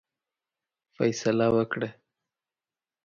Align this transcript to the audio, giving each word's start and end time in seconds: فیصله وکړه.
فیصله 0.95 1.47
وکړه. 1.55 1.89